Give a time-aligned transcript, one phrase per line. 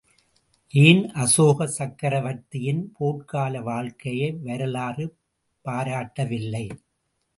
[0.73, 5.07] ஏன், அசோக சக்கரவர்த்தியின் போர்க்கால வாழ்க்கையை வரலாறு
[5.65, 6.65] பாராட்டவில்லை?